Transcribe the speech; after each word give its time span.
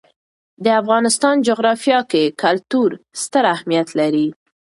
د 0.63 0.65
افغانستان 0.81 1.35
جغرافیه 1.47 1.99
کې 2.11 2.23
کلتور 2.43 2.89
ستر 3.21 3.43
اهمیت 3.55 3.89
لري. 3.99 4.27